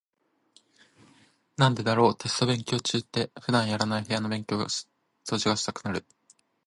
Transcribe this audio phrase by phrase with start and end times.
[1.57, 4.87] なんでだろう、テスト勉強中って普段やらない部屋の掃
[5.37, 6.03] 除がしたくなる。